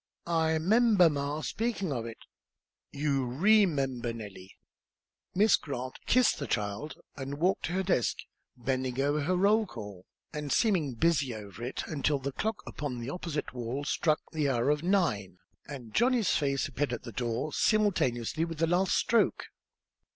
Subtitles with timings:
[0.25, 2.17] I 'member ma speakin' of it."
[2.91, 4.57] "You remember, Nellie."
[5.35, 8.17] Miss Grant kissed the child and walked to her desk,
[8.57, 13.11] bending over her roll call, and seeming busy over it until the clock upon the
[13.11, 15.37] opposite wall struck the hour of nine,
[15.67, 19.49] and Johnny's face appeared at the door, simultaneously with the last stroke.